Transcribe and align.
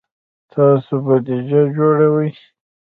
تاسو 0.51 0.93
بودیجه 1.05 1.61
جوړوئ؟ 1.75 2.29